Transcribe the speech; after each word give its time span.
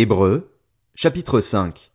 Hébreux, 0.00 0.52
chapitre 0.94 1.40
5 1.40 1.90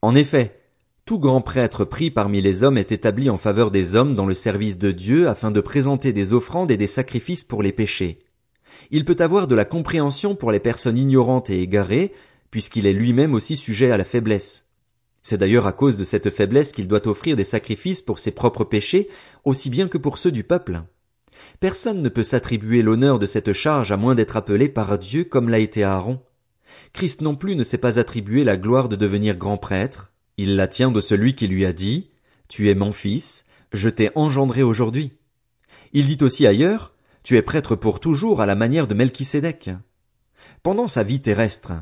En 0.00 0.14
effet, 0.14 0.60
tout 1.04 1.18
grand 1.18 1.40
prêtre 1.40 1.84
pris 1.84 2.12
parmi 2.12 2.40
les 2.40 2.62
hommes 2.62 2.78
est 2.78 2.92
établi 2.92 3.30
en 3.30 3.36
faveur 3.36 3.72
des 3.72 3.96
hommes 3.96 4.14
dans 4.14 4.26
le 4.26 4.34
service 4.34 4.78
de 4.78 4.92
Dieu 4.92 5.26
afin 5.26 5.50
de 5.50 5.60
présenter 5.60 6.12
des 6.12 6.32
offrandes 6.34 6.70
et 6.70 6.76
des 6.76 6.86
sacrifices 6.86 7.42
pour 7.42 7.64
les 7.64 7.72
péchés. 7.72 8.20
Il 8.92 9.04
peut 9.04 9.16
avoir 9.18 9.48
de 9.48 9.56
la 9.56 9.64
compréhension 9.64 10.36
pour 10.36 10.52
les 10.52 10.60
personnes 10.60 10.96
ignorantes 10.96 11.50
et 11.50 11.60
égarées, 11.60 12.12
puisqu'il 12.52 12.86
est 12.86 12.92
lui-même 12.92 13.34
aussi 13.34 13.56
sujet 13.56 13.90
à 13.90 13.96
la 13.96 14.04
faiblesse. 14.04 14.64
C'est 15.20 15.38
d'ailleurs 15.38 15.66
à 15.66 15.72
cause 15.72 15.98
de 15.98 16.04
cette 16.04 16.30
faiblesse 16.30 16.70
qu'il 16.70 16.86
doit 16.86 17.08
offrir 17.08 17.34
des 17.34 17.42
sacrifices 17.42 18.02
pour 18.02 18.20
ses 18.20 18.30
propres 18.30 18.62
péchés, 18.62 19.08
aussi 19.44 19.68
bien 19.68 19.88
que 19.88 19.98
pour 19.98 20.18
ceux 20.18 20.30
du 20.30 20.44
peuple. 20.44 20.80
Personne 21.58 22.02
ne 22.02 22.08
peut 22.08 22.22
s'attribuer 22.22 22.82
l'honneur 22.82 23.18
de 23.18 23.26
cette 23.26 23.52
charge 23.52 23.90
à 23.90 23.96
moins 23.96 24.14
d'être 24.14 24.36
appelé 24.36 24.68
par 24.68 24.96
Dieu 24.96 25.24
comme 25.24 25.48
l'a 25.48 25.58
été 25.58 25.82
Aaron. 25.82 26.20
Christ 26.92 27.20
non 27.20 27.36
plus 27.36 27.56
ne 27.56 27.64
s'est 27.64 27.78
pas 27.78 27.98
attribué 27.98 28.44
la 28.44 28.56
gloire 28.56 28.88
de 28.88 28.96
devenir 28.96 29.36
grand 29.36 29.58
prêtre, 29.58 30.12
il 30.36 30.56
la 30.56 30.68
tient 30.68 30.90
de 30.90 31.00
celui 31.00 31.34
qui 31.34 31.46
lui 31.46 31.64
a 31.64 31.72
dit, 31.72 32.10
Tu 32.48 32.70
es 32.70 32.74
mon 32.74 32.92
fils, 32.92 33.44
je 33.72 33.88
t'ai 33.88 34.10
engendré 34.14 34.62
aujourd'hui. 34.62 35.12
Il 35.92 36.06
dit 36.06 36.22
aussi 36.22 36.46
ailleurs, 36.46 36.94
Tu 37.22 37.36
es 37.36 37.42
prêtre 37.42 37.74
pour 37.74 38.00
toujours 38.00 38.40
à 38.40 38.46
la 38.46 38.54
manière 38.54 38.86
de 38.86 38.94
Melchisédek. 38.94 39.70
Pendant 40.62 40.88
sa 40.88 41.02
vie 41.02 41.20
terrestre, 41.20 41.72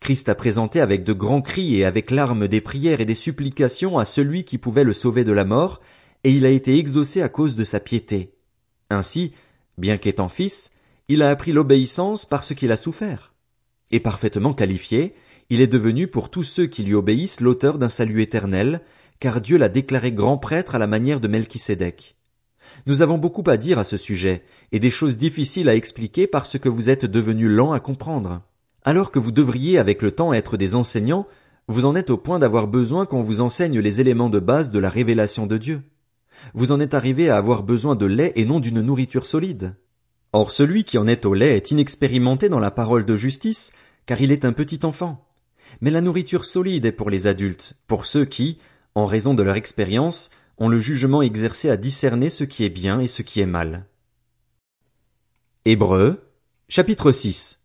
Christ 0.00 0.28
a 0.28 0.34
présenté 0.34 0.80
avec 0.80 1.04
de 1.04 1.12
grands 1.12 1.42
cris 1.42 1.76
et 1.76 1.84
avec 1.84 2.10
larmes 2.10 2.48
des 2.48 2.60
prières 2.60 3.00
et 3.00 3.04
des 3.04 3.14
supplications 3.14 3.98
à 3.98 4.04
celui 4.04 4.44
qui 4.44 4.58
pouvait 4.58 4.84
le 4.84 4.92
sauver 4.92 5.24
de 5.24 5.32
la 5.32 5.44
mort, 5.44 5.80
et 6.24 6.30
il 6.30 6.46
a 6.46 6.50
été 6.50 6.78
exaucé 6.78 7.22
à 7.22 7.28
cause 7.28 7.56
de 7.56 7.64
sa 7.64 7.80
piété. 7.80 8.34
Ainsi, 8.90 9.32
bien 9.78 9.96
qu'étant 9.96 10.28
fils, 10.28 10.70
il 11.08 11.22
a 11.22 11.30
appris 11.30 11.52
l'obéissance 11.52 12.26
parce 12.26 12.54
qu'il 12.54 12.72
a 12.72 12.76
souffert. 12.76 13.31
Et 13.92 14.00
parfaitement 14.00 14.54
qualifié, 14.54 15.14
il 15.50 15.60
est 15.60 15.66
devenu 15.66 16.08
pour 16.08 16.30
tous 16.30 16.42
ceux 16.42 16.66
qui 16.66 16.82
lui 16.82 16.94
obéissent 16.94 17.40
l'auteur 17.40 17.78
d'un 17.78 17.90
salut 17.90 18.22
éternel, 18.22 18.80
car 19.20 19.40
Dieu 19.40 19.58
l'a 19.58 19.68
déclaré 19.68 20.12
grand 20.12 20.38
prêtre 20.38 20.74
à 20.74 20.78
la 20.78 20.86
manière 20.86 21.20
de 21.20 21.28
Melchisédek. 21.28 22.16
Nous 22.86 23.02
avons 23.02 23.18
beaucoup 23.18 23.44
à 23.46 23.56
dire 23.56 23.78
à 23.78 23.84
ce 23.84 23.98
sujet, 23.98 24.44
et 24.72 24.80
des 24.80 24.90
choses 24.90 25.16
difficiles 25.16 25.68
à 25.68 25.74
expliquer 25.74 26.26
parce 26.26 26.58
que 26.58 26.70
vous 26.70 26.88
êtes 26.88 27.04
devenus 27.04 27.50
lents 27.50 27.72
à 27.72 27.80
comprendre. 27.80 28.40
Alors 28.82 29.10
que 29.10 29.18
vous 29.18 29.30
devriez 29.30 29.78
avec 29.78 30.00
le 30.00 30.10
temps 30.10 30.32
être 30.32 30.56
des 30.56 30.74
enseignants, 30.74 31.26
vous 31.68 31.84
en 31.84 31.94
êtes 31.94 32.10
au 32.10 32.16
point 32.16 32.38
d'avoir 32.38 32.66
besoin 32.66 33.06
qu'on 33.06 33.22
vous 33.22 33.40
enseigne 33.40 33.78
les 33.78 34.00
éléments 34.00 34.30
de 34.30 34.40
base 34.40 34.70
de 34.70 34.78
la 34.78 34.88
révélation 34.88 35.46
de 35.46 35.58
Dieu. 35.58 35.82
Vous 36.54 36.72
en 36.72 36.80
êtes 36.80 36.94
arrivé 36.94 37.28
à 37.28 37.36
avoir 37.36 37.62
besoin 37.62 37.94
de 37.94 38.06
lait 38.06 38.32
et 38.36 38.44
non 38.44 38.58
d'une 38.58 38.80
nourriture 38.80 39.26
solide. 39.26 39.74
Or 40.32 40.50
celui 40.50 40.84
qui 40.84 40.98
en 40.98 41.06
est 41.06 41.26
au 41.26 41.34
lait 41.34 41.56
est 41.56 41.70
inexpérimenté 41.70 42.48
dans 42.48 42.60
la 42.60 42.70
parole 42.70 43.04
de 43.04 43.16
justice, 43.16 43.72
car 44.06 44.20
il 44.20 44.32
est 44.32 44.44
un 44.44 44.52
petit 44.52 44.80
enfant. 44.84 45.26
Mais 45.80 45.90
la 45.90 46.00
nourriture 46.00 46.44
solide 46.44 46.86
est 46.86 46.92
pour 46.92 47.10
les 47.10 47.26
adultes, 47.26 47.74
pour 47.86 48.06
ceux 48.06 48.24
qui, 48.24 48.58
en 48.94 49.06
raison 49.06 49.34
de 49.34 49.42
leur 49.42 49.56
expérience, 49.56 50.30
ont 50.58 50.68
le 50.68 50.80
jugement 50.80 51.22
exercé 51.22 51.70
à 51.70 51.76
discerner 51.76 52.30
ce 52.30 52.44
qui 52.44 52.64
est 52.64 52.70
bien 52.70 53.00
et 53.00 53.08
ce 53.08 53.22
qui 53.22 53.40
est 53.40 53.46
mal. 53.46 53.86
Hébreux, 55.64 56.22
chapitre 56.68 57.12
6 57.12 57.62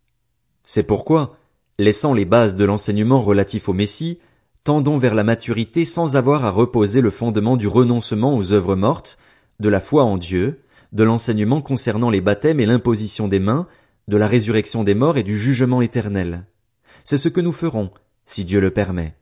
c'est 0.67 0.83
pourquoi, 0.83 1.37
laissant 1.79 2.13
les 2.13 2.25
bases 2.25 2.57
de 2.57 2.65
l'enseignement 2.65 3.21
relatif 3.21 3.69
au 3.69 3.73
Messie, 3.73 4.19
tendons 4.65 4.97
vers 4.97 5.15
la 5.15 5.23
maturité 5.23 5.85
sans 5.85 6.17
avoir 6.17 6.43
à 6.43 6.51
reposer 6.51 6.99
le 6.99 7.09
fondement 7.09 7.55
du 7.55 7.69
renoncement 7.69 8.35
aux 8.35 8.51
œuvres 8.51 8.75
mortes, 8.75 9.17
de 9.61 9.69
la 9.69 9.79
foi 9.79 10.03
en 10.03 10.17
Dieu, 10.17 10.59
de 10.93 11.03
l'enseignement 11.03 11.61
concernant 11.61 12.09
les 12.09 12.21
baptêmes 12.21 12.59
et 12.59 12.65
l'imposition 12.65 13.27
des 13.27 13.39
mains, 13.39 13.67
de 14.07 14.17
la 14.17 14.27
résurrection 14.27 14.83
des 14.83 14.95
morts 14.95 15.17
et 15.17 15.23
du 15.23 15.37
jugement 15.37 15.81
éternel. 15.81 16.45
C'est 17.03 17.17
ce 17.17 17.29
que 17.29 17.41
nous 17.41 17.53
ferons, 17.53 17.91
si 18.25 18.45
Dieu 18.45 18.59
le 18.59 18.71
permet. 18.71 19.15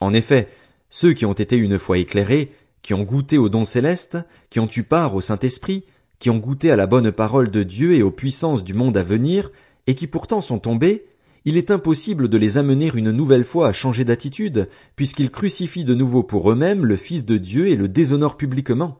En 0.00 0.12
effet, 0.12 0.48
ceux 0.90 1.12
qui 1.12 1.26
ont 1.26 1.32
été 1.32 1.56
une 1.56 1.78
fois 1.78 1.98
éclairés, 1.98 2.52
qui 2.82 2.94
ont 2.94 3.02
goûté 3.02 3.38
au 3.38 3.48
don 3.48 3.64
céleste, 3.64 4.18
qui 4.48 4.60
ont 4.60 4.68
eu 4.74 4.82
part 4.82 5.14
au 5.14 5.20
Saint-Esprit, 5.20 5.84
qui 6.18 6.30
ont 6.30 6.38
goûté 6.38 6.70
à 6.70 6.76
la 6.76 6.86
bonne 6.86 7.12
parole 7.12 7.50
de 7.50 7.62
Dieu 7.62 7.94
et 7.94 8.02
aux 8.02 8.10
puissances 8.10 8.64
du 8.64 8.74
monde 8.74 8.96
à 8.96 9.02
venir, 9.02 9.50
et 9.86 9.94
qui 9.94 10.06
pourtant 10.06 10.40
sont 10.40 10.58
tombés, 10.58 11.06
il 11.46 11.56
est 11.56 11.70
impossible 11.70 12.28
de 12.28 12.36
les 12.36 12.58
amener 12.58 12.90
une 12.94 13.10
nouvelle 13.10 13.44
fois 13.44 13.68
à 13.68 13.72
changer 13.72 14.04
d'attitude, 14.04 14.68
puisqu'ils 14.96 15.30
crucifient 15.30 15.84
de 15.84 15.94
nouveau 15.94 16.22
pour 16.22 16.50
eux-mêmes 16.50 16.84
le 16.84 16.96
Fils 16.96 17.24
de 17.24 17.38
Dieu 17.38 17.68
et 17.68 17.76
le 17.76 17.88
déshonorent 17.88 18.36
publiquement. 18.36 18.98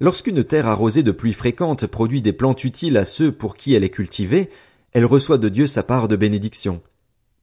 Lorsqu'une 0.00 0.42
terre 0.42 0.66
arrosée 0.66 1.02
de 1.02 1.12
pluies 1.12 1.32
fréquentes 1.32 1.86
produit 1.86 2.22
des 2.22 2.32
plantes 2.32 2.64
utiles 2.64 2.96
à 2.96 3.04
ceux 3.04 3.32
pour 3.32 3.56
qui 3.56 3.74
elle 3.74 3.84
est 3.84 3.90
cultivée, 3.90 4.50
elle 4.92 5.04
reçoit 5.04 5.38
de 5.38 5.48
Dieu 5.48 5.66
sa 5.66 5.82
part 5.82 6.08
de 6.08 6.16
bénédiction. 6.16 6.82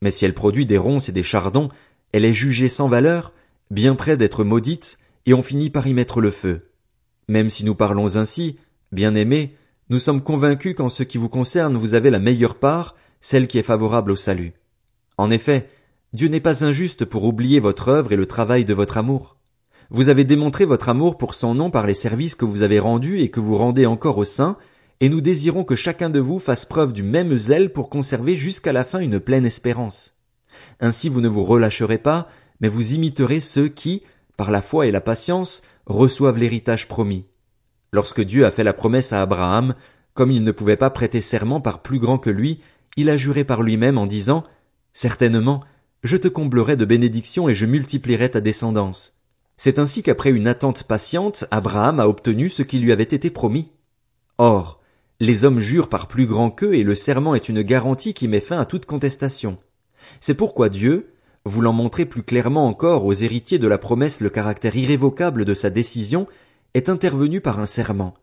Mais 0.00 0.10
si 0.10 0.24
elle 0.24 0.34
produit 0.34 0.66
des 0.66 0.78
ronces 0.78 1.08
et 1.08 1.12
des 1.12 1.22
chardons, 1.22 1.68
elle 2.12 2.24
est 2.24 2.34
jugée 2.34 2.68
sans 2.68 2.88
valeur, 2.88 3.32
bien 3.70 3.94
près 3.94 4.16
d'être 4.16 4.44
maudite, 4.44 4.98
et 5.26 5.34
on 5.34 5.42
finit 5.42 5.70
par 5.70 5.86
y 5.86 5.94
mettre 5.94 6.20
le 6.20 6.30
feu. 6.30 6.68
Même 7.28 7.48
si 7.48 7.64
nous 7.64 7.74
parlons 7.74 8.16
ainsi, 8.16 8.56
bien 8.90 9.14
aimés, 9.14 9.54
nous 9.88 9.98
sommes 9.98 10.22
convaincus 10.22 10.74
qu'en 10.74 10.88
ce 10.88 11.02
qui 11.02 11.18
vous 11.18 11.28
concerne 11.28 11.76
vous 11.76 11.94
avez 11.94 12.10
la 12.10 12.18
meilleure 12.18 12.56
part, 12.56 12.96
celle 13.20 13.46
qui 13.46 13.58
est 13.58 13.62
favorable 13.62 14.10
au 14.10 14.16
salut. 14.16 14.52
En 15.16 15.30
effet, 15.30 15.68
Dieu 16.12 16.28
n'est 16.28 16.40
pas 16.40 16.64
injuste 16.64 17.04
pour 17.04 17.24
oublier 17.24 17.60
votre 17.60 17.88
œuvre 17.88 18.12
et 18.12 18.16
le 18.16 18.26
travail 18.26 18.64
de 18.64 18.74
votre 18.74 18.98
amour. 18.98 19.36
Vous 19.94 20.08
avez 20.08 20.24
démontré 20.24 20.64
votre 20.64 20.88
amour 20.88 21.18
pour 21.18 21.34
son 21.34 21.54
nom 21.54 21.70
par 21.70 21.86
les 21.86 21.92
services 21.92 22.34
que 22.34 22.46
vous 22.46 22.62
avez 22.62 22.78
rendus 22.78 23.20
et 23.20 23.28
que 23.28 23.40
vous 23.40 23.58
rendez 23.58 23.84
encore 23.84 24.16
au 24.16 24.24
sein, 24.24 24.56
et 25.00 25.10
nous 25.10 25.20
désirons 25.20 25.64
que 25.64 25.76
chacun 25.76 26.08
de 26.08 26.18
vous 26.18 26.38
fasse 26.38 26.64
preuve 26.64 26.94
du 26.94 27.02
même 27.02 27.36
zèle 27.36 27.74
pour 27.74 27.90
conserver 27.90 28.34
jusqu'à 28.34 28.72
la 28.72 28.86
fin 28.86 29.00
une 29.00 29.20
pleine 29.20 29.44
espérance. 29.44 30.16
Ainsi 30.80 31.10
vous 31.10 31.20
ne 31.20 31.28
vous 31.28 31.44
relâcherez 31.44 31.98
pas, 31.98 32.26
mais 32.62 32.70
vous 32.70 32.94
imiterez 32.94 33.40
ceux 33.40 33.68
qui, 33.68 34.02
par 34.38 34.50
la 34.50 34.62
foi 34.62 34.86
et 34.86 34.92
la 34.92 35.02
patience, 35.02 35.60
reçoivent 35.84 36.38
l'héritage 36.38 36.88
promis. 36.88 37.26
Lorsque 37.92 38.22
Dieu 38.22 38.46
a 38.46 38.50
fait 38.50 38.64
la 38.64 38.72
promesse 38.72 39.12
à 39.12 39.20
Abraham, 39.20 39.74
comme 40.14 40.30
il 40.30 40.42
ne 40.42 40.52
pouvait 40.52 40.78
pas 40.78 40.88
prêter 40.88 41.20
serment 41.20 41.60
par 41.60 41.82
plus 41.82 41.98
grand 41.98 42.16
que 42.16 42.30
lui, 42.30 42.60
il 42.96 43.10
a 43.10 43.18
juré 43.18 43.44
par 43.44 43.60
lui-même 43.60 43.98
en 43.98 44.06
disant 44.06 44.44
Certainement, 44.94 45.62
je 46.02 46.16
te 46.16 46.28
comblerai 46.28 46.76
de 46.76 46.86
bénédictions 46.86 47.50
et 47.50 47.54
je 47.54 47.66
multiplierai 47.66 48.30
ta 48.30 48.40
descendance. 48.40 49.18
C'est 49.64 49.78
ainsi 49.78 50.02
qu'après 50.02 50.32
une 50.32 50.48
attente 50.48 50.82
patiente, 50.82 51.44
Abraham 51.52 52.00
a 52.00 52.08
obtenu 52.08 52.50
ce 52.50 52.64
qui 52.64 52.80
lui 52.80 52.90
avait 52.90 53.04
été 53.04 53.30
promis. 53.30 53.68
Or, 54.38 54.80
les 55.20 55.44
hommes 55.44 55.60
jurent 55.60 55.88
par 55.88 56.08
plus 56.08 56.26
grand 56.26 56.50
qu'eux 56.50 56.74
et 56.74 56.82
le 56.82 56.96
serment 56.96 57.36
est 57.36 57.48
une 57.48 57.62
garantie 57.62 58.12
qui 58.12 58.26
met 58.26 58.40
fin 58.40 58.58
à 58.58 58.64
toute 58.64 58.86
contestation. 58.86 59.58
C'est 60.18 60.34
pourquoi 60.34 60.68
Dieu, 60.68 61.12
voulant 61.44 61.72
montrer 61.72 62.06
plus 62.06 62.24
clairement 62.24 62.66
encore 62.66 63.04
aux 63.04 63.12
héritiers 63.12 63.60
de 63.60 63.68
la 63.68 63.78
promesse 63.78 64.20
le 64.20 64.30
caractère 64.30 64.74
irrévocable 64.74 65.44
de 65.44 65.54
sa 65.54 65.70
décision, 65.70 66.26
est 66.74 66.88
intervenu 66.88 67.40
par 67.40 67.60
un 67.60 67.66
serment. 67.66 68.14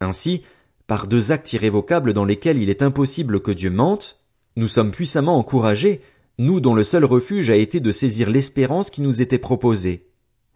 Ainsi, 0.00 0.42
par 0.88 1.06
deux 1.06 1.30
actes 1.30 1.52
irrévocables 1.52 2.14
dans 2.14 2.24
lesquels 2.24 2.60
il 2.60 2.68
est 2.68 2.82
impossible 2.82 3.38
que 3.38 3.52
Dieu 3.52 3.70
mente, 3.70 4.18
nous 4.56 4.66
sommes 4.66 4.90
puissamment 4.90 5.38
encouragés, 5.38 6.00
nous 6.38 6.58
dont 6.58 6.74
le 6.74 6.82
seul 6.82 7.04
refuge 7.04 7.48
a 7.48 7.54
été 7.54 7.78
de 7.78 7.92
saisir 7.92 8.28
l'espérance 8.28 8.90
qui 8.90 9.02
nous 9.02 9.22
était 9.22 9.38
proposée. 9.38 10.09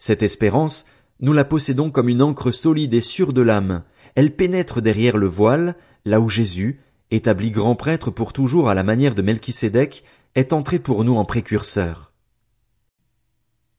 Cette 0.06 0.22
espérance, 0.22 0.84
nous 1.20 1.32
la 1.32 1.46
possédons 1.46 1.90
comme 1.90 2.10
une 2.10 2.20
encre 2.20 2.50
solide 2.50 2.92
et 2.92 3.00
sûre 3.00 3.32
de 3.32 3.40
l'âme. 3.40 3.84
Elle 4.16 4.36
pénètre 4.36 4.82
derrière 4.82 5.16
le 5.16 5.26
voile, 5.26 5.76
là 6.04 6.20
où 6.20 6.28
Jésus, 6.28 6.78
établi 7.10 7.50
grand 7.50 7.74
prêtre 7.74 8.10
pour 8.10 8.34
toujours 8.34 8.68
à 8.68 8.74
la 8.74 8.82
manière 8.82 9.14
de 9.14 9.22
Melchisédek, 9.22 10.04
est 10.34 10.52
entré 10.52 10.78
pour 10.78 11.04
nous 11.04 11.16
en 11.16 11.24
précurseur. 11.24 12.12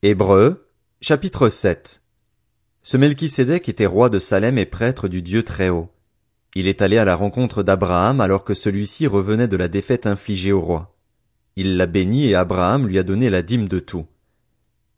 Hébreux, 0.02 0.68
chapitre 1.00 1.48
7 1.48 2.02
ce 2.82 2.98
Melchisédek 2.98 3.70
était 3.70 3.86
roi 3.86 4.10
de 4.10 4.18
Salem 4.18 4.58
et 4.58 4.66
prêtre 4.66 5.08
du 5.08 5.22
Dieu 5.22 5.44
Très-Haut. 5.44 5.92
Il 6.56 6.68
est 6.68 6.82
allé 6.82 6.98
à 6.98 7.06
la 7.06 7.16
rencontre 7.16 7.62
d'Abraham 7.62 8.20
alors 8.20 8.44
que 8.44 8.56
celui-ci 8.56 9.06
revenait 9.06 9.48
de 9.48 9.58
la 9.58 9.68
défaite 9.68 10.08
infligée 10.08 10.54
au 10.54 10.62
roi. 10.62 10.98
Il 11.56 11.78
l'a 11.78 11.86
béni 11.86 12.30
et 12.30 12.34
Abraham 12.34 12.88
lui 12.88 12.98
a 12.98 13.04
donné 13.04 13.30
la 13.30 13.44
dîme 13.44 13.68
de 13.68 13.78
tout. 13.78 14.08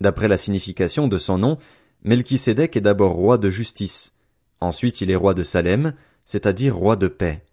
D'après 0.02 0.28
la 0.28 0.38
signification 0.38 1.08
de 1.08 1.18
son 1.18 1.38
nom, 1.38 1.58
Melchisédek 2.04 2.78
est 2.78 2.82
d'abord 2.82 3.14
roi 3.14 3.38
de 3.38 3.50
justice. 3.50 4.14
Ensuite 4.60 5.02
il 5.02 5.12
est 5.12 5.16
roi 5.16 5.34
de 5.34 5.44
Salem, 5.44 5.94
c'est-à-dire 6.26 6.76
roi 6.76 6.96
de 6.96 7.08
paix. 7.08 7.44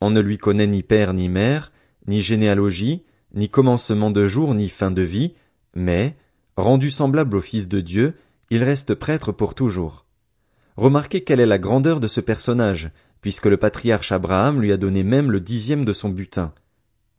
On 0.00 0.10
ne 0.10 0.20
lui 0.20 0.38
connaît 0.38 0.66
ni 0.66 0.82
père 0.82 1.14
ni 1.14 1.28
mère, 1.28 1.72
ni 2.06 2.22
généalogie, 2.22 3.04
ni 3.34 3.48
commencement 3.48 4.10
de 4.10 4.26
jour 4.26 4.54
ni 4.54 4.68
fin 4.68 4.90
de 4.90 5.02
vie, 5.02 5.34
mais, 5.74 6.16
rendu 6.56 6.90
semblable 6.90 7.36
au 7.36 7.40
Fils 7.40 7.68
de 7.68 7.80
Dieu, 7.80 8.14
il 8.50 8.62
reste 8.64 8.94
prêtre 8.94 9.32
pour 9.32 9.54
toujours. 9.54 10.06
Remarquez 10.76 11.22
quelle 11.22 11.40
est 11.40 11.46
la 11.46 11.58
grandeur 11.58 12.00
de 12.00 12.08
ce 12.08 12.20
personnage, 12.20 12.90
puisque 13.20 13.46
le 13.46 13.56
patriarche 13.56 14.12
Abraham 14.12 14.60
lui 14.60 14.72
a 14.72 14.76
donné 14.76 15.02
même 15.02 15.30
le 15.30 15.40
dixième 15.40 15.84
de 15.84 15.92
son 15.92 16.10
butin. 16.10 16.52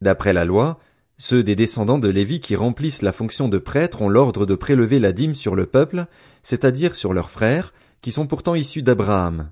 D'après 0.02 0.34
la 0.34 0.46
loi, 0.46 0.80
ceux 1.18 1.42
des 1.44 1.56
descendants 1.56 1.98
de 1.98 2.10
Lévi 2.10 2.40
qui 2.40 2.56
remplissent 2.56 3.02
la 3.02 3.12
fonction 3.12 3.50
de 3.50 3.58
prêtre 3.58 4.02
ont 4.02 4.10
l'ordre 4.10 4.46
de 4.46 4.56
prélever 4.56 5.00
la 5.00 5.12
dîme 5.12 5.34
sur 5.34 5.56
le 5.56 5.66
peuple, 5.66 6.06
c'est-à-dire 6.44 6.96
sur 6.96 7.12
leurs 7.12 7.32
frères, 7.32 7.74
qui 8.02 8.12
sont 8.12 8.28
pourtant 8.28 8.54
issus 8.54 8.84
d'Abraham. 8.84 9.50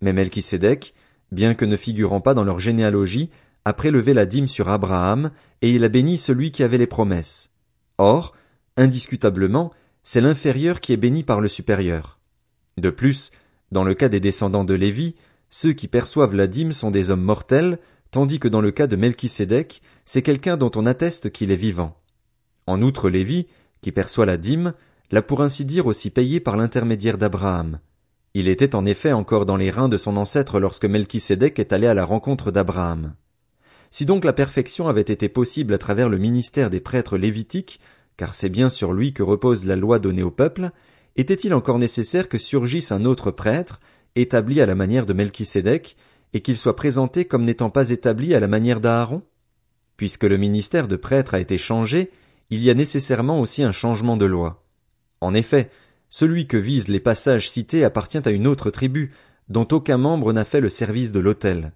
Mais 0.00 0.12
Melchisédek, 0.12 0.92
bien 1.30 1.54
que 1.54 1.64
ne 1.64 1.76
figurant 1.76 2.20
pas 2.20 2.34
dans 2.34 2.42
leur 2.42 2.58
généalogie, 2.58 3.30
a 3.64 3.72
prélevé 3.72 4.12
la 4.12 4.26
dîme 4.26 4.48
sur 4.48 4.68
Abraham, 4.68 5.30
et 5.62 5.70
il 5.70 5.84
a 5.84 5.88
béni 5.88 6.18
celui 6.18 6.50
qui 6.50 6.64
avait 6.64 6.78
les 6.78 6.88
promesses. 6.88 7.50
Or, 7.98 8.34
indiscutablement, 8.76 9.72
c'est 10.02 10.20
l'inférieur 10.20 10.80
qui 10.80 10.92
est 10.92 10.98
béni 10.98 11.22
par 11.22 11.40
le 11.40 11.48
supérieur. 11.48 12.18
De 12.76 12.90
plus, 12.90 13.30
dans 13.70 13.84
le 13.84 13.94
cas 13.94 14.08
des 14.08 14.20
descendants 14.20 14.64
de 14.64 14.74
Lévi, 14.74 15.14
ceux 15.48 15.72
qui 15.72 15.86
perçoivent 15.86 16.34
la 16.34 16.48
dîme 16.48 16.72
sont 16.72 16.90
des 16.90 17.10
hommes 17.10 17.22
mortels, 17.22 17.78
tandis 18.14 18.38
que 18.38 18.46
dans 18.46 18.60
le 18.60 18.70
cas 18.70 18.86
de 18.86 18.94
Melchisédek, 18.94 19.82
c'est 20.04 20.22
quelqu'un 20.22 20.56
dont 20.56 20.70
on 20.76 20.86
atteste 20.86 21.32
qu'il 21.32 21.50
est 21.50 21.56
vivant. 21.56 21.96
En 22.68 22.80
outre, 22.80 23.10
Lévi, 23.10 23.48
qui 23.82 23.90
perçoit 23.90 24.24
la 24.24 24.36
dîme, 24.36 24.72
l'a 25.10 25.20
pour 25.20 25.42
ainsi 25.42 25.64
dire 25.64 25.88
aussi 25.88 26.10
payé 26.10 26.38
par 26.38 26.56
l'intermédiaire 26.56 27.18
d'Abraham. 27.18 27.80
Il 28.32 28.46
était 28.46 28.76
en 28.76 28.86
effet 28.86 29.10
encore 29.10 29.46
dans 29.46 29.56
les 29.56 29.72
reins 29.72 29.88
de 29.88 29.96
son 29.96 30.16
ancêtre 30.16 30.60
lorsque 30.60 30.84
Melchisédek 30.84 31.58
est 31.58 31.72
allé 31.72 31.88
à 31.88 31.94
la 31.94 32.04
rencontre 32.04 32.52
d'Abraham. 32.52 33.16
Si 33.90 34.04
donc 34.04 34.24
la 34.24 34.32
perfection 34.32 34.86
avait 34.86 35.00
été 35.00 35.28
possible 35.28 35.74
à 35.74 35.78
travers 35.78 36.08
le 36.08 36.18
ministère 36.18 36.70
des 36.70 36.80
prêtres 36.80 37.18
lévitiques, 37.18 37.80
car 38.16 38.36
c'est 38.36 38.48
bien 38.48 38.68
sur 38.68 38.92
lui 38.92 39.12
que 39.12 39.24
repose 39.24 39.64
la 39.64 39.74
loi 39.74 39.98
donnée 39.98 40.22
au 40.22 40.30
peuple, 40.30 40.70
était-il 41.16 41.52
encore 41.52 41.80
nécessaire 41.80 42.28
que 42.28 42.38
surgisse 42.38 42.92
un 42.92 43.06
autre 43.06 43.32
prêtre, 43.32 43.80
établi 44.14 44.60
à 44.60 44.66
la 44.66 44.76
manière 44.76 45.04
de 45.04 45.14
Melchisédek, 45.14 45.96
et 46.34 46.42
qu'il 46.42 46.58
soit 46.58 46.76
présenté 46.76 47.24
comme 47.24 47.44
n'étant 47.44 47.70
pas 47.70 47.90
établi 47.90 48.34
à 48.34 48.40
la 48.40 48.48
manière 48.48 48.80
d'Aaron? 48.80 49.22
Puisque 49.96 50.24
le 50.24 50.36
ministère 50.36 50.88
de 50.88 50.96
prêtre 50.96 51.34
a 51.34 51.40
été 51.40 51.56
changé, 51.56 52.10
il 52.50 52.62
y 52.62 52.68
a 52.68 52.74
nécessairement 52.74 53.40
aussi 53.40 53.62
un 53.62 53.72
changement 53.72 54.16
de 54.16 54.26
loi. 54.26 54.62
En 55.20 55.32
effet, 55.32 55.70
celui 56.10 56.46
que 56.46 56.56
visent 56.56 56.88
les 56.88 57.00
passages 57.00 57.48
cités 57.48 57.84
appartient 57.84 58.20
à 58.22 58.30
une 58.30 58.46
autre 58.46 58.70
tribu, 58.70 59.12
dont 59.48 59.66
aucun 59.70 59.96
membre 59.96 60.32
n'a 60.32 60.44
fait 60.44 60.60
le 60.60 60.68
service 60.68 61.12
de 61.12 61.20
l'autel. 61.20 61.72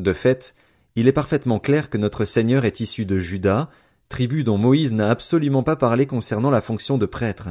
De 0.00 0.12
fait, 0.12 0.54
il 0.94 1.08
est 1.08 1.12
parfaitement 1.12 1.58
clair 1.58 1.90
que 1.90 1.98
notre 1.98 2.24
Seigneur 2.24 2.64
est 2.64 2.80
issu 2.80 3.04
de 3.04 3.18
Judas, 3.18 3.68
tribu 4.08 4.44
dont 4.44 4.58
Moïse 4.58 4.92
n'a 4.92 5.10
absolument 5.10 5.62
pas 5.62 5.76
parlé 5.76 6.06
concernant 6.06 6.50
la 6.50 6.60
fonction 6.60 6.96
de 6.96 7.06
prêtre. 7.06 7.48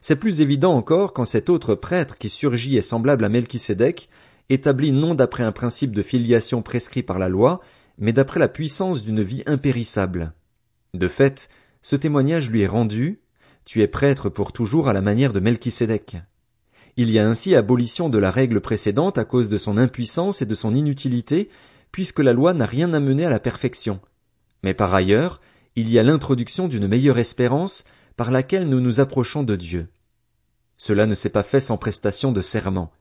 C'est 0.00 0.16
plus 0.16 0.40
évident 0.40 0.74
encore 0.74 1.12
quand 1.12 1.24
cet 1.24 1.50
autre 1.50 1.74
prêtre 1.74 2.16
qui 2.16 2.28
surgit 2.28 2.76
est 2.76 2.82
semblable 2.82 3.24
à 3.24 3.28
Melchisédek, 3.28 4.08
établi 4.50 4.92
non 4.92 5.14
d'après 5.14 5.44
un 5.44 5.52
principe 5.52 5.92
de 5.92 6.02
filiation 6.02 6.60
prescrit 6.60 7.02
par 7.02 7.18
la 7.18 7.28
loi, 7.28 7.60
mais 7.96 8.12
d'après 8.12 8.40
la 8.40 8.48
puissance 8.48 9.02
d'une 9.02 9.22
vie 9.22 9.42
impérissable. 9.46 10.34
De 10.92 11.08
fait, 11.08 11.48
ce 11.82 11.96
témoignage 11.96 12.50
lui 12.50 12.62
est 12.62 12.66
rendu, 12.66 13.20
tu 13.64 13.80
es 13.82 13.86
prêtre 13.86 14.28
pour 14.28 14.52
toujours 14.52 14.88
à 14.88 14.92
la 14.92 15.00
manière 15.00 15.32
de 15.32 15.40
Melchisédek. 15.40 16.16
Il 16.96 17.10
y 17.10 17.18
a 17.18 17.26
ainsi 17.26 17.54
abolition 17.54 18.08
de 18.08 18.18
la 18.18 18.30
règle 18.30 18.60
précédente 18.60 19.16
à 19.16 19.24
cause 19.24 19.48
de 19.48 19.58
son 19.58 19.78
impuissance 19.78 20.42
et 20.42 20.46
de 20.46 20.54
son 20.54 20.74
inutilité, 20.74 21.48
puisque 21.92 22.18
la 22.18 22.32
loi 22.32 22.52
n'a 22.52 22.66
rien 22.66 22.92
amené 22.92 23.24
à 23.24 23.30
la 23.30 23.40
perfection. 23.40 24.00
Mais 24.64 24.74
par 24.74 24.92
ailleurs, 24.92 25.40
il 25.76 25.90
y 25.90 25.98
a 25.98 26.02
l'introduction 26.02 26.68
d'une 26.68 26.88
meilleure 26.88 27.18
espérance 27.18 27.84
par 28.16 28.30
laquelle 28.30 28.68
nous 28.68 28.80
nous 28.80 29.00
approchons 29.00 29.44
de 29.44 29.56
Dieu. 29.56 29.88
Cela 30.76 31.06
ne 31.06 31.14
s'est 31.14 31.30
pas 31.30 31.42
fait 31.42 31.60
sans 31.60 31.76
prestation 31.76 32.32
de 32.32 32.40
serment. 32.40 32.92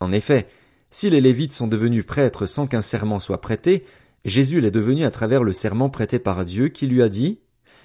En 0.00 0.12
effet, 0.12 0.46
si 0.90 1.08
les 1.10 1.20
Lévites 1.20 1.52
sont 1.52 1.68
devenus 1.68 2.04
prêtres 2.04 2.46
sans 2.46 2.66
qu'un 2.66 2.82
serment 2.82 3.20
soit 3.20 3.40
prêté, 3.40 3.84
Jésus 4.24 4.60
l'est 4.60 4.70
devenu 4.70 5.04
à 5.04 5.10
travers 5.10 5.44
le 5.44 5.52
serment 5.52 5.88
prêté 5.88 6.18
par 6.18 6.44
Dieu 6.44 6.68
qui 6.68 6.86
lui 6.86 7.02
a 7.02 7.08
dit 7.08 7.40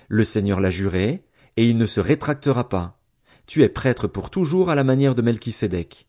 Le 0.08 0.24
Seigneur 0.24 0.60
l'a 0.60 0.72
juré, 0.72 1.24
et 1.58 1.68
il 1.68 1.78
ne 1.78 1.86
se 1.86 2.00
rétractera 2.00 2.68
pas. 2.68 3.00
Tu 3.48 3.64
es 3.64 3.70
prêtre 3.70 4.08
pour 4.08 4.30
toujours 4.30 4.70
à 4.70 4.76
la 4.76 4.84
manière 4.84 5.16
de 5.16 5.22
Melchisédek. 5.22 6.08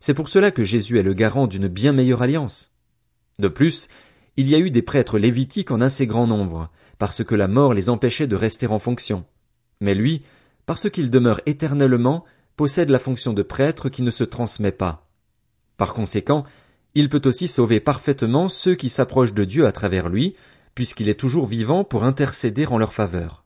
C'est 0.00 0.14
pour 0.14 0.28
cela 0.28 0.50
que 0.50 0.64
Jésus 0.64 0.98
est 0.98 1.04
le 1.04 1.14
garant 1.14 1.46
d'une 1.46 1.68
bien 1.68 1.92
meilleure 1.92 2.22
alliance. 2.22 2.72
De 3.38 3.48
plus, 3.48 3.88
il 4.36 4.48
y 4.48 4.54
a 4.54 4.58
eu 4.58 4.70
des 4.70 4.82
prêtres 4.82 5.18
lévitiques 5.18 5.70
en 5.70 5.80
assez 5.80 6.06
grand 6.06 6.26
nombre, 6.26 6.70
parce 6.98 7.22
que 7.22 7.34
la 7.34 7.48
mort 7.48 7.74
les 7.74 7.90
empêchait 7.90 8.26
de 8.26 8.36
rester 8.36 8.66
en 8.66 8.78
fonction. 8.78 9.24
Mais 9.80 9.94
lui, 9.94 10.22
parce 10.66 10.90
qu'il 10.90 11.10
demeure 11.10 11.40
éternellement, 11.46 12.24
possède 12.56 12.90
la 12.90 12.98
fonction 12.98 13.32
de 13.32 13.42
prêtre 13.42 13.88
qui 13.88 14.02
ne 14.02 14.10
se 14.10 14.24
transmet 14.24 14.72
pas. 14.72 15.06
Par 15.76 15.94
conséquent, 15.94 16.44
il 16.94 17.08
peut 17.08 17.22
aussi 17.24 17.48
sauver 17.48 17.80
parfaitement 17.80 18.48
ceux 18.48 18.74
qui 18.74 18.88
s'approchent 18.88 19.34
de 19.34 19.44
Dieu 19.44 19.66
à 19.66 19.72
travers 19.72 20.08
lui, 20.08 20.34
puisqu'il 20.74 21.08
est 21.08 21.18
toujours 21.18 21.46
vivant 21.46 21.84
pour 21.84 22.04
intercéder 22.04 22.66
en 22.66 22.78
leur 22.78 22.92
faveur. 22.92 23.44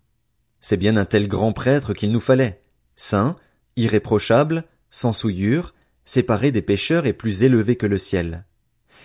C'est 0.60 0.76
bien 0.76 0.96
un 0.96 1.04
tel 1.04 1.28
grand 1.28 1.52
prêtre 1.52 1.94
qu'il 1.94 2.10
nous 2.10 2.20
fallait, 2.20 2.62
saint, 2.96 3.36
irréprochable, 3.76 4.64
sans 4.90 5.12
souillure, 5.12 5.74
séparé 6.04 6.52
des 6.52 6.62
pécheurs 6.62 7.06
et 7.06 7.12
plus 7.12 7.42
élevé 7.42 7.76
que 7.76 7.86
le 7.86 7.98
ciel. 7.98 8.44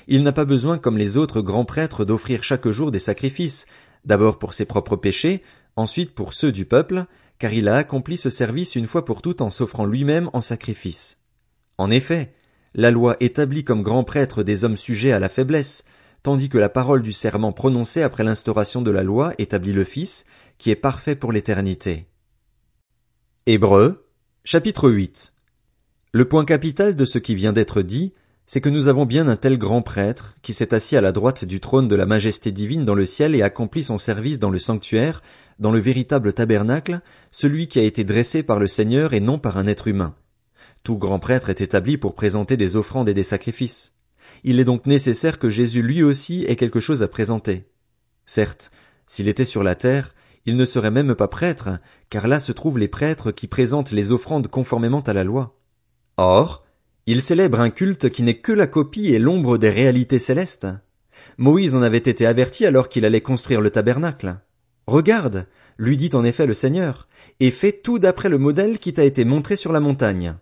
Il 0.08 0.24
n'a 0.24 0.32
pas 0.32 0.46
besoin 0.46 0.78
comme 0.78 0.98
les 0.98 1.18
autres 1.18 1.42
grands 1.42 1.66
prêtres 1.66 2.06
d'offrir 2.06 2.44
chaque 2.44 2.68
jour 2.68 2.92
des 2.92 3.00
sacrifices, 3.00 3.66
d'abord 4.06 4.40
pour 4.40 4.54
ses 4.54 4.66
propres 4.66 4.96
péchés, 4.96 5.44
ensuite 5.76 6.14
pour 6.14 6.34
ceux 6.34 6.52
du 6.52 6.66
peuple, 6.66 7.06
car 7.40 7.54
il 7.54 7.68
a 7.68 7.76
accompli 7.76 8.18
ce 8.18 8.30
service 8.30 8.76
une 8.76 8.88
fois 8.88 9.06
pour 9.06 9.22
toutes 9.22 9.42
en 9.42 9.50
s'offrant 9.50 9.86
lui-même 9.86 10.30
en 10.34 10.42
sacrifice. 10.42 11.20
En 11.78 11.92
effet, 11.92 12.34
la 12.76 12.92
loi 12.92 13.18
établit 13.20 13.64
comme 13.64 13.84
grand 13.84 14.04
prêtre 14.04 14.44
des 14.44 14.64
hommes 14.64 14.78
sujets 14.78 15.12
à 15.12 15.20
la 15.20 15.30
faiblesse, 15.30 15.84
tandis 16.24 16.50
que 16.50 16.58
la 16.58 16.70
parole 16.70 17.02
du 17.02 17.14
serment 17.14 17.52
prononcé 17.52 18.02
après 18.02 18.24
l'instauration 18.24 18.82
de 18.82 18.92
la 18.92 19.04
loi 19.04 19.34
établit 19.38 19.74
le 19.74 19.84
Fils, 19.84 20.26
qui 20.58 20.72
est 20.72 20.76
parfait 20.76 21.16
pour 21.16 21.32
l'éternité. 21.32 22.08
Hébreux, 23.46 24.08
chapitre 24.44 24.90
8. 24.90 25.34
Le 26.14 26.26
point 26.26 26.46
capital 26.46 26.96
de 26.96 27.06
ce 27.06 27.20
qui 27.20 27.36
vient 27.36 27.54
d'être 27.54 27.82
dit, 27.82 28.14
c'est 28.46 28.62
que 28.62 28.70
nous 28.70 28.88
avons 28.88 29.06
bien 29.06 29.28
un 29.28 29.36
tel 29.36 29.58
grand 29.58 29.82
prêtre, 29.82 30.36
qui 30.42 30.54
s'est 30.54 30.74
assis 30.74 30.98
à 30.98 31.02
la 31.02 31.12
droite 31.12 31.46
du 31.46 31.60
trône 31.60 31.88
de 31.88 31.96
la 31.96 32.06
majesté 32.06 32.52
divine 32.52 32.86
dans 32.86 32.96
le 32.96 33.06
ciel 33.06 33.36
et 33.36 33.42
accomplit 33.42 33.84
son 33.84 33.98
service 33.98 34.40
dans 34.40 34.50
le 34.50 34.60
sanctuaire, 34.60 35.22
dans 35.60 35.72
le 35.72 35.80
véritable 35.80 36.34
tabernacle, 36.34 37.02
celui 37.32 37.68
qui 37.68 37.80
a 37.80 37.84
été 37.84 38.04
dressé 38.04 38.44
par 38.44 38.60
le 38.60 38.68
Seigneur 38.68 39.14
et 39.14 39.20
non 39.20 39.40
par 39.40 39.58
un 39.58 39.68
être 39.68 39.88
humain. 39.88 40.16
Tout 40.84 40.98
grand 40.98 41.20
prêtre 41.20 41.50
est 41.50 41.62
établi 41.62 41.98
pour 41.98 42.14
présenter 42.14 42.58
des 42.58 42.76
offrandes 42.76 43.08
et 43.08 43.14
des 43.14 43.24
sacrifices. 43.24 43.94
Il 44.44 44.60
est 44.60 44.66
donc 44.66 44.86
nécessaire 44.86 45.40
que 45.40 45.48
Jésus 45.50 45.82
lui 45.82 46.04
aussi 46.04 46.44
ait 46.44 46.58
quelque 46.58 46.82
chose 46.82 47.04
à 47.04 47.08
présenter. 47.08 47.70
Certes, 48.26 48.70
s'il 49.08 49.30
était 49.30 49.46
sur 49.46 49.64
la 49.64 49.76
terre, 49.76 50.14
il 50.46 50.58
ne 50.58 50.66
serait 50.66 50.92
même 50.92 51.16
pas 51.16 51.30
prêtre, 51.30 51.80
car 52.10 52.28
là 52.28 52.42
se 52.42 52.52
trouvent 52.52 52.78
les 52.78 52.90
prêtres 52.90 53.32
qui 53.32 53.48
présentent 53.48 53.92
les 53.92 54.12
offrandes 54.12 54.50
conformément 54.50 55.00
à 55.00 55.14
la 55.14 55.24
loi. 55.24 55.58
Or, 56.18 56.66
il 57.06 57.22
célèbre 57.22 57.62
un 57.62 57.70
culte 57.70 58.10
qui 58.10 58.24
n'est 58.24 58.40
que 58.40 58.52
la 58.52 58.68
copie 58.68 59.14
et 59.14 59.20
l'ombre 59.20 59.58
des 59.58 59.70
réalités 59.70 60.20
célestes. 60.20 60.68
Moïse 61.38 61.76
en 61.76 61.82
avait 61.82 61.98
été 61.98 62.26
averti 62.26 62.66
alors 62.66 62.90
qu'il 62.90 63.06
allait 63.06 63.22
construire 63.22 63.62
le 63.62 63.70
tabernacle. 63.70 64.38
Regarde, 64.88 65.48
lui 65.78 65.96
dit 65.96 66.10
en 66.14 66.26
effet 66.26 66.46
le 66.46 66.54
Seigneur, 66.54 67.08
et 67.40 67.52
fais 67.52 67.72
tout 67.72 68.00
d'après 68.00 68.28
le 68.28 68.38
modèle 68.38 68.80
qui 68.80 68.94
t'a 68.94 69.06
été 69.06 69.24
montré 69.24 69.56
sur 69.56 69.72
la 69.72 69.80
montagne. 69.80 70.36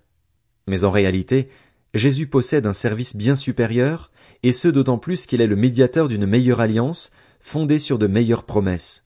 Mais 0.67 0.83
en 0.83 0.91
réalité, 0.91 1.49
Jésus 1.93 2.27
possède 2.27 2.65
un 2.65 2.73
service 2.73 3.15
bien 3.15 3.35
supérieur, 3.35 4.11
et 4.43 4.51
ce 4.51 4.67
d'autant 4.67 4.97
plus 4.97 5.25
qu'il 5.25 5.41
est 5.41 5.47
le 5.47 5.55
médiateur 5.55 6.07
d'une 6.07 6.25
meilleure 6.25 6.61
alliance, 6.61 7.11
fondée 7.39 7.79
sur 7.79 7.97
de 7.99 8.07
meilleures 8.07 8.45
promesses. 8.45 9.03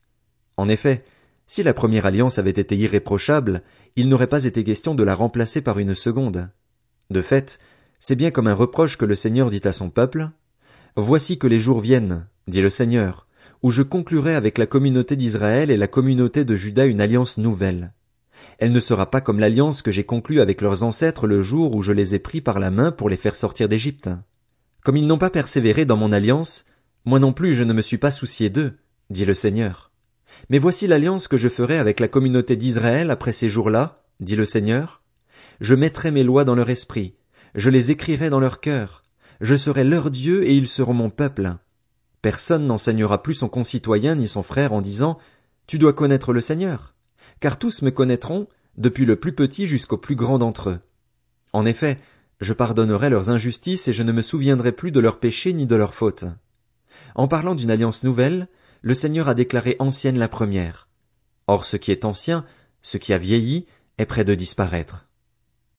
En 0.57 0.67
effet, 0.67 1.03
si 1.47 1.63
la 1.63 1.73
première 1.73 2.05
alliance 2.05 2.39
avait 2.39 2.49
été 2.51 2.75
irréprochable, 2.75 3.61
il 3.95 4.09
n'aurait 4.09 4.27
pas 4.27 4.45
été 4.45 4.63
question 4.63 4.95
de 4.95 5.03
la 5.03 5.15
remplacer 5.15 5.61
par 5.61 5.79
une 5.79 5.95
seconde. 5.95 6.49
De 7.09 7.21
fait, 7.21 7.59
c'est 7.99 8.15
bien 8.15 8.31
comme 8.31 8.47
un 8.47 8.53
reproche 8.53 8.97
que 8.97 9.05
le 9.05 9.15
Seigneur 9.15 9.49
dit 9.49 9.61
à 9.63 9.71
son 9.71 9.89
peuple. 9.89 10.29
Voici 10.95 11.37
que 11.37 11.47
les 11.47 11.59
jours 11.59 11.79
viennent, 11.79 12.27
dit 12.47 12.61
le 12.61 12.69
Seigneur, 12.69 13.27
où 13.61 13.71
je 13.71 13.83
conclurai 13.83 14.35
avec 14.35 14.57
la 14.57 14.65
communauté 14.65 15.15
d'Israël 15.15 15.71
et 15.71 15.77
la 15.77 15.87
communauté 15.87 16.45
de 16.45 16.55
Juda 16.55 16.85
une 16.85 17.01
alliance 17.01 17.37
nouvelle. 17.37 17.93
Elle 18.57 18.71
ne 18.71 18.79
sera 18.79 19.09
pas 19.09 19.21
comme 19.21 19.39
l'alliance 19.39 19.81
que 19.81 19.91
j'ai 19.91 20.03
conclue 20.03 20.39
avec 20.39 20.61
leurs 20.61 20.83
ancêtres 20.83 21.27
le 21.27 21.41
jour 21.41 21.75
où 21.75 21.81
je 21.81 21.91
les 21.91 22.15
ai 22.15 22.19
pris 22.19 22.41
par 22.41 22.59
la 22.59 22.71
main 22.71 22.91
pour 22.91 23.09
les 23.09 23.17
faire 23.17 23.35
sortir 23.35 23.67
d'Égypte. 23.67 24.09
Comme 24.83 24.97
ils 24.97 25.07
n'ont 25.07 25.17
pas 25.17 25.29
persévéré 25.29 25.85
dans 25.85 25.97
mon 25.97 26.11
alliance, 26.11 26.65
moi 27.05 27.19
non 27.19 27.33
plus 27.33 27.53
je 27.53 27.63
ne 27.63 27.73
me 27.73 27.81
suis 27.81 27.97
pas 27.97 28.11
soucié 28.11 28.49
d'eux, 28.49 28.73
dit 29.09 29.25
le 29.25 29.33
Seigneur. 29.33 29.91
Mais 30.49 30.59
voici 30.59 30.87
l'alliance 30.87 31.27
que 31.27 31.37
je 31.37 31.49
ferai 31.49 31.77
avec 31.77 31.99
la 31.99 32.07
communauté 32.07 32.55
d'Israël 32.55 33.11
après 33.11 33.31
ces 33.31 33.49
jours-là, 33.49 34.03
dit 34.19 34.35
le 34.35 34.45
Seigneur. 34.45 35.01
Je 35.59 35.75
mettrai 35.75 36.11
mes 36.11 36.23
lois 36.23 36.43
dans 36.43 36.55
leur 36.55 36.69
esprit, 36.69 37.15
je 37.53 37.69
les 37.69 37.91
écrirai 37.91 38.29
dans 38.29 38.39
leur 38.39 38.59
cœur, 38.59 39.03
je 39.41 39.55
serai 39.55 39.83
leur 39.83 40.11
Dieu 40.11 40.47
et 40.47 40.53
ils 40.55 40.67
seront 40.67 40.93
mon 40.93 41.09
peuple. 41.09 41.55
Personne 42.21 42.65
n'enseignera 42.65 43.21
plus 43.21 43.35
son 43.35 43.47
concitoyen 43.47 44.15
ni 44.15 44.27
son 44.27 44.43
frère 44.43 44.73
en 44.73 44.81
disant 44.81 45.19
Tu 45.67 45.77
dois 45.77 45.93
connaître 45.93 46.33
le 46.33 46.41
Seigneur, 46.41 46.94
car 47.39 47.57
tous 47.59 47.81
me 47.81 47.91
connaîtront, 47.91 48.47
depuis 48.77 49.05
le 49.05 49.15
plus 49.15 49.33
petit 49.33 49.67
jusqu'au 49.67 49.97
plus 49.97 50.15
grand 50.15 50.37
d'entre 50.37 50.69
eux. 50.69 50.79
En 51.53 51.65
effet, 51.65 51.99
je 52.41 52.53
pardonnerai 52.53 53.09
leurs 53.09 53.29
injustices 53.29 53.87
et 53.87 53.93
je 53.93 54.03
ne 54.03 54.11
me 54.11 54.21
souviendrai 54.21 54.71
plus 54.71 54.91
de 54.91 54.99
leurs 54.99 55.19
péchés 55.19 55.53
ni 55.53 55.65
de 55.65 55.75
leurs 55.75 55.93
fautes. 55.93 56.25
En 57.15 57.27
parlant 57.27 57.55
d'une 57.55 57.71
alliance 57.71 58.03
nouvelle, 58.03 58.47
le 58.81 58.93
Seigneur 58.93 59.27
a 59.29 59.33
déclaré 59.33 59.75
ancienne 59.79 60.19
la 60.19 60.27
première. 60.27 60.87
Or 61.47 61.65
ce 61.65 61.77
qui 61.77 61.91
est 61.91 62.05
ancien, 62.05 62.45
ce 62.81 62.97
qui 62.97 63.13
a 63.13 63.17
vieilli, 63.17 63.65
est 63.97 64.05
près 64.05 64.25
de 64.25 64.35
disparaître. 64.35 65.07